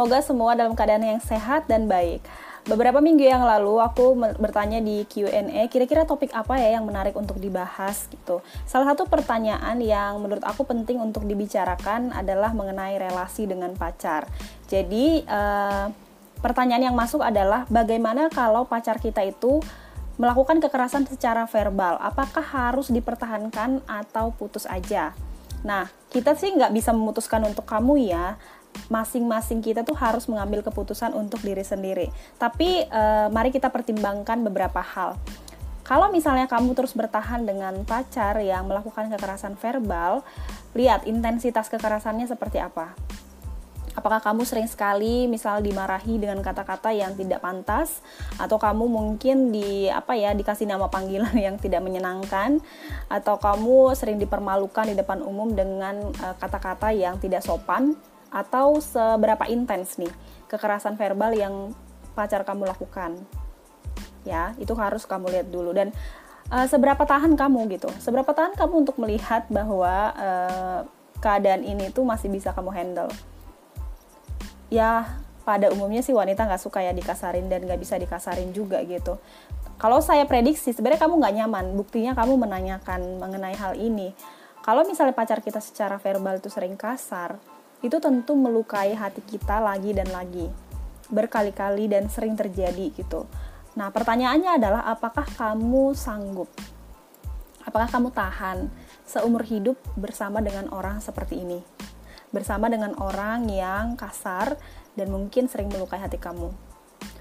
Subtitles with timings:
[0.00, 2.24] Semoga semua dalam keadaan yang sehat dan baik.
[2.64, 7.36] Beberapa minggu yang lalu aku bertanya di Q&A, kira-kira topik apa ya yang menarik untuk
[7.36, 8.40] dibahas gitu.
[8.64, 14.24] Salah satu pertanyaan yang menurut aku penting untuk dibicarakan adalah mengenai relasi dengan pacar.
[14.72, 15.92] Jadi uh,
[16.40, 19.60] pertanyaan yang masuk adalah bagaimana kalau pacar kita itu
[20.16, 22.00] melakukan kekerasan secara verbal?
[22.00, 25.12] Apakah harus dipertahankan atau putus aja?
[25.60, 28.40] Nah, kita sih nggak bisa memutuskan untuk kamu ya,
[28.90, 32.10] masing-masing kita tuh harus mengambil keputusan untuk diri sendiri.
[32.36, 35.14] Tapi uh, mari kita pertimbangkan beberapa hal.
[35.86, 40.22] Kalau misalnya kamu terus bertahan dengan pacar yang melakukan kekerasan verbal,
[40.78, 42.94] lihat intensitas kekerasannya seperti apa.
[43.98, 47.98] Apakah kamu sering sekali misal dimarahi dengan kata-kata yang tidak pantas
[48.38, 52.62] atau kamu mungkin di apa ya dikasih nama panggilan yang tidak menyenangkan
[53.10, 57.98] atau kamu sering dipermalukan di depan umum dengan eh, kata-kata uh, yang tidak sopan
[58.30, 60.10] atau seberapa intens nih
[60.46, 61.54] kekerasan verbal yang
[62.14, 63.18] pacar kamu lakukan?
[64.22, 65.74] Ya itu harus kamu lihat dulu.
[65.74, 65.90] Dan
[66.50, 67.90] uh, seberapa tahan kamu gitu?
[67.98, 70.80] Seberapa tahan kamu untuk melihat bahwa uh,
[71.18, 73.10] keadaan ini tuh masih bisa kamu handle?
[74.70, 79.18] Ya pada umumnya sih wanita nggak suka ya dikasarin dan nggak bisa dikasarin juga gitu.
[79.80, 81.64] Kalau saya prediksi sebenarnya kamu nggak nyaman.
[81.74, 84.12] Buktinya kamu menanyakan mengenai hal ini.
[84.60, 87.40] Kalau misalnya pacar kita secara verbal itu sering kasar
[87.80, 90.48] itu tentu melukai hati kita lagi dan lagi.
[91.08, 93.24] Berkali-kali dan sering terjadi gitu.
[93.76, 96.50] Nah pertanyaannya adalah apakah kamu sanggup?
[97.64, 98.68] Apakah kamu tahan
[99.04, 101.60] seumur hidup bersama dengan orang seperti ini?
[102.30, 104.54] Bersama dengan orang yang kasar
[104.94, 106.52] dan mungkin sering melukai hati kamu.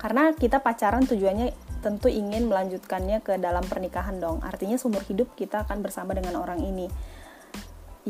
[0.00, 1.52] Karena kita pacaran tujuannya
[1.84, 4.40] tentu ingin melanjutkannya ke dalam pernikahan dong.
[4.40, 6.88] Artinya seumur hidup kita akan bersama dengan orang ini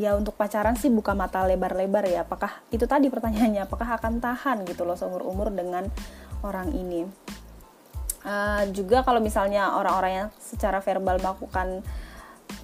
[0.01, 2.25] ya untuk pacaran sih buka mata lebar-lebar ya.
[2.25, 5.85] Apakah itu tadi pertanyaannya apakah akan tahan gitu loh seumur umur dengan
[6.41, 7.05] orang ini.
[8.25, 11.85] Uh, juga kalau misalnya orang-orang yang secara verbal melakukan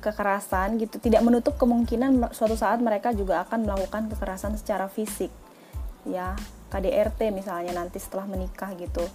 [0.02, 5.30] kekerasan gitu tidak menutup kemungkinan suatu saat mereka juga akan melakukan kekerasan secara fisik.
[6.10, 6.34] Ya
[6.74, 9.06] KDRT misalnya nanti setelah menikah gitu.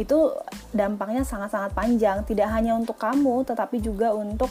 [0.00, 0.32] Itu
[0.72, 4.48] dampaknya sangat-sangat panjang tidak hanya untuk kamu tetapi juga untuk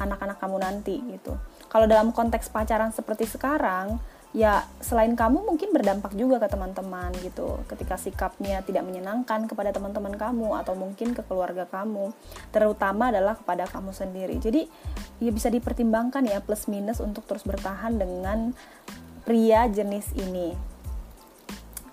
[0.00, 1.36] anak-anak kamu nanti gitu
[1.68, 4.00] kalau dalam konteks pacaran seperti sekarang
[4.36, 7.60] ya selain kamu mungkin berdampak juga ke teman-teman gitu.
[7.64, 12.12] Ketika sikapnya tidak menyenangkan kepada teman-teman kamu atau mungkin ke keluarga kamu.
[12.52, 14.36] Terutama adalah kepada kamu sendiri.
[14.36, 14.68] Jadi
[15.20, 18.52] ya bisa dipertimbangkan ya plus minus untuk terus bertahan dengan
[19.24, 20.52] pria jenis ini.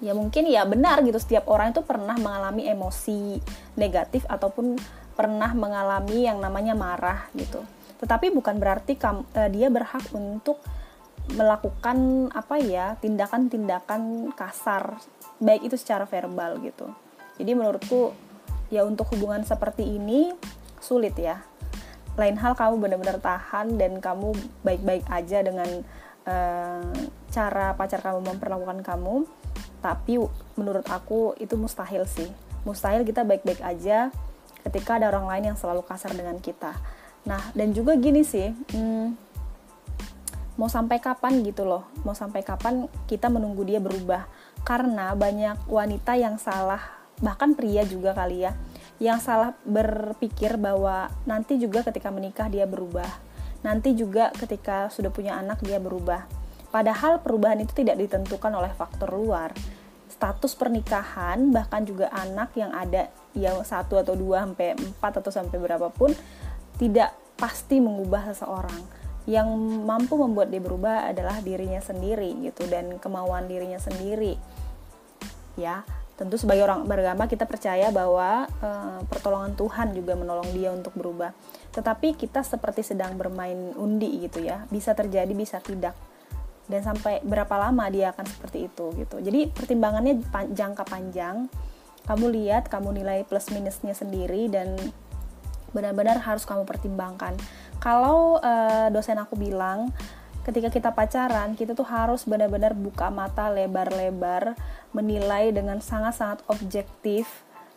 [0.04, 3.40] Ya mungkin ya benar gitu setiap orang itu pernah mengalami emosi
[3.80, 4.76] negatif ataupun
[5.16, 7.64] pernah mengalami yang namanya marah gitu
[8.06, 10.62] tetapi bukan berarti kam, uh, dia berhak untuk
[11.34, 15.02] melakukan apa ya tindakan-tindakan kasar
[15.42, 16.86] baik itu secara verbal gitu.
[17.42, 18.14] Jadi menurutku
[18.70, 20.38] ya untuk hubungan seperti ini
[20.78, 21.42] sulit ya.
[22.14, 25.82] Lain hal kamu benar-benar tahan dan kamu baik-baik aja dengan
[26.30, 26.94] uh,
[27.34, 29.26] cara pacar kamu memperlakukan kamu.
[29.82, 30.22] Tapi
[30.62, 32.30] menurut aku itu mustahil sih.
[32.70, 34.14] Mustahil kita baik-baik aja
[34.62, 36.78] ketika ada orang lain yang selalu kasar dengan kita
[37.26, 39.18] Nah, dan juga gini sih, hmm,
[40.62, 44.30] mau sampai kapan gitu loh, mau sampai kapan kita menunggu dia berubah?
[44.62, 46.82] Karena banyak wanita yang salah,
[47.20, 48.54] bahkan pria juga kali ya,
[49.02, 53.10] yang salah berpikir bahwa nanti juga ketika menikah dia berubah,
[53.66, 56.30] nanti juga ketika sudah punya anak dia berubah.
[56.70, 59.56] Padahal perubahan itu tidak ditentukan oleh faktor luar.
[60.12, 65.60] Status pernikahan bahkan juga anak yang ada yang satu atau dua sampai empat atau sampai
[65.60, 66.16] berapapun
[66.76, 69.06] tidak pasti mengubah seseorang.
[69.26, 69.50] Yang
[69.84, 74.38] mampu membuat dia berubah adalah dirinya sendiri gitu dan kemauan dirinya sendiri.
[75.58, 75.82] Ya
[76.16, 78.70] tentu sebagai orang beragama kita percaya bahwa e,
[79.12, 81.36] pertolongan Tuhan juga menolong dia untuk berubah.
[81.76, 85.96] Tetapi kita seperti sedang bermain undi gitu ya bisa terjadi bisa tidak.
[86.66, 89.20] Dan sampai berapa lama dia akan seperti itu gitu.
[89.22, 90.24] Jadi pertimbangannya
[90.56, 91.52] jangka panjang.
[92.06, 94.78] Kamu lihat kamu nilai plus minusnya sendiri dan
[95.76, 97.36] benar-benar harus kamu pertimbangkan.
[97.84, 99.92] Kalau uh, dosen aku bilang
[100.48, 104.54] ketika kita pacaran kita tuh harus benar-benar buka mata lebar-lebar
[104.94, 107.26] menilai dengan sangat-sangat objektif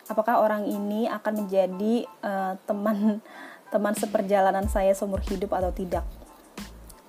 [0.06, 3.18] apakah orang ini akan menjadi uh, teman
[3.72, 6.06] teman seperjalanan saya seumur hidup atau tidak.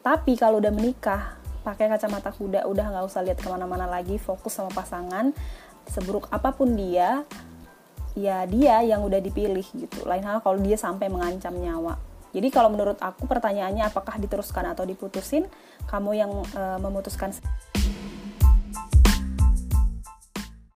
[0.03, 4.55] Tapi kalau udah menikah pakai kacamata kuda udah nggak usah lihat ke mana-mana lagi fokus
[4.55, 5.35] sama pasangan
[5.87, 7.27] seburuk apa pun dia
[8.19, 10.03] ya dia yang udah dipilih gitu.
[10.03, 11.95] Lain hal kalau dia sampai mengancam nyawa.
[12.29, 15.49] Jadi kalau menurut aku pertanyaannya apakah diteruskan atau diputusin
[15.89, 17.33] kamu yang e, memutuskan